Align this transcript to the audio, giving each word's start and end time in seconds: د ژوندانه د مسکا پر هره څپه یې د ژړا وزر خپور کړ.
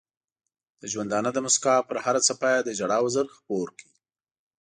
د 0.81 0.83
ژوندانه 0.93 1.29
د 1.33 1.37
مسکا 1.45 1.75
پر 1.87 1.97
هره 2.05 2.21
څپه 2.27 2.49
یې 2.53 2.59
د 2.63 2.69
ژړا 2.79 2.97
وزر 3.05 3.25
خپور 3.37 3.67
کړ. 3.77 3.87